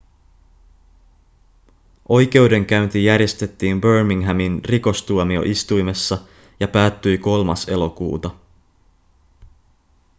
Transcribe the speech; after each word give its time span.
oikeudenkäynti 2.09 3.05
järjestettiin 3.05 3.81
birminghamin 3.81 4.65
rikostuomioistuimessa 4.65 6.17
ja 6.59 6.67
päättyi 6.67 7.17
3 7.17 7.51
elokuuta 7.67 8.29